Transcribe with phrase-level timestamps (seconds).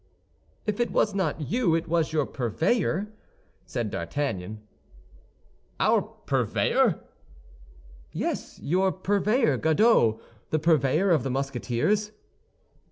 [0.65, 3.13] "If it was not you, it was your purveyor,"
[3.67, 4.63] said D'Artagnan.
[5.79, 6.99] "Our purveyor!"
[8.11, 12.13] "Yes, your purveyor, Godeau—the purveyor of the Musketeers."